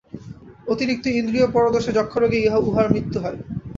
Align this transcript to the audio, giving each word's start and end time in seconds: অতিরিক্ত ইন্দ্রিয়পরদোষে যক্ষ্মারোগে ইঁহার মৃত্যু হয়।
অতিরিক্ত 0.67 1.05
ইন্দ্রিয়পরদোষে 1.13 1.91
যক্ষ্মারোগে 1.93 2.37
ইঁহার 2.39 2.87
মৃত্যু 2.93 3.17
হয়। 3.19 3.37